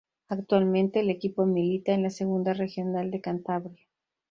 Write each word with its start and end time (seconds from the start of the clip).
Actualmente 0.29 1.01
el 1.01 1.11
equipo 1.11 1.45
milita 1.45 1.91
en 1.93 2.01
la 2.01 2.09
Segunda 2.09 2.55
Regional 2.55 3.11
de 3.11 3.21
Cantabria. 3.21 3.87